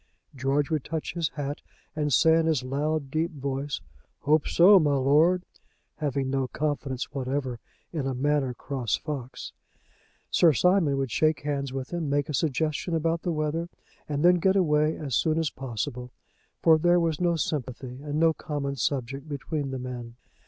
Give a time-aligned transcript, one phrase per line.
[0.35, 1.61] George would touch his hat
[1.95, 3.81] and say in his loud, deep voice,
[4.21, 5.43] "Hope so, my lord,"
[5.97, 7.59] having no confidence whatever
[7.93, 9.53] in a Manor Cross fox.
[10.31, 13.69] Sir Simon would shake hands with him, make a suggestion about the weather,
[14.09, 16.09] and then get away as soon as possible;
[16.63, 20.15] for there was no sympathy and no common subject between the men.